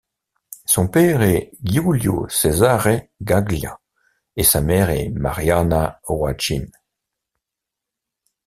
Son 0.65 0.87
père 0.87 1.21
est 1.21 1.51
Giulio-Cesare 1.63 3.03
Quaglia, 3.23 3.79
et 4.35 4.41
sa 4.41 4.59
mère 4.59 4.89
est 4.89 5.09
Marianna 5.09 5.99
Rouachin. 6.05 6.65